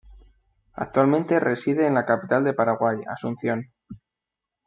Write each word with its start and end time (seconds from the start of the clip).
Actualmente 0.73 1.39
reside 1.39 1.85
en 1.85 1.93
la 1.93 2.07
capital 2.07 2.43
de 2.43 2.53
Paraguay, 2.55 3.01
Asunción. 3.07 3.71